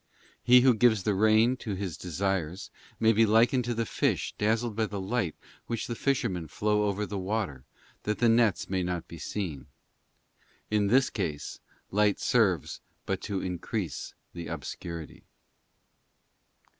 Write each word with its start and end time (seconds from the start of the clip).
He 0.41 0.61
who 0.61 0.73
gives 0.73 1.03
the 1.03 1.13
rein 1.13 1.55
to 1.57 1.75
his 1.75 1.95
desires 1.95 2.71
may 2.99 3.13
be 3.13 3.23
likened 3.23 3.65
to 3.65 3.75
the 3.75 3.85
fish 3.85 4.33
dazzled 4.39 4.75
by 4.75 4.87
the 4.87 4.99
light 4.99 5.35
which 5.67 5.85
the 5.85 5.93
fishermen 5.93 6.47
throw 6.47 6.85
over 6.85 7.05
the 7.05 7.19
water, 7.19 7.65
that 8.01 8.17
the 8.17 8.27
nets 8.27 8.67
may 8.67 8.81
not 8.81 9.07
be 9.07 9.19
seen: 9.19 9.67
in 10.71 10.87
this 10.87 11.11
case, 11.11 11.59
light 11.91 12.19
serves 12.19 12.81
but 13.05 13.21
to 13.21 13.41
in 13.41 13.59
crease 13.59 14.15
the 14.33 14.47
obscurity. 14.47 15.21